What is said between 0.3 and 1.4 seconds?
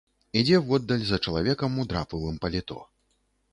Ідзе воддаль за